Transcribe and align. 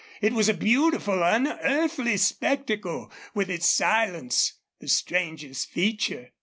It 0.19 0.33
was 0.33 0.49
a 0.49 0.55
beautiful, 0.55 1.21
unearthly 1.21 2.17
spectacle, 2.17 3.11
with 3.35 3.51
its 3.51 3.67
silence 3.67 4.53
the 4.79 4.87
strangest 4.87 5.69
feature. 5.69 6.31